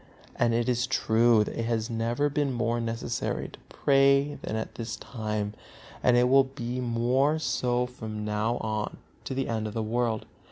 And 0.35 0.55
it 0.55 0.67
is 0.67 0.87
true 0.87 1.43
that 1.43 1.55
it 1.59 1.65
has 1.65 1.87
never 1.87 2.27
been 2.27 2.51
more 2.51 2.81
necessary 2.81 3.49
to 3.49 3.59
pray 3.69 4.39
than 4.41 4.55
at 4.55 4.73
this 4.73 4.95
time, 4.95 5.53
and 6.01 6.17
it 6.17 6.27
will 6.27 6.45
be 6.45 6.79
more 6.81 7.37
so 7.37 7.85
from 7.85 8.25
now 8.25 8.57
on 8.61 8.97
to 9.25 9.35
the 9.35 9.47
end 9.47 9.67
of 9.67 9.75
the 9.75 9.83
world. 9.83 10.25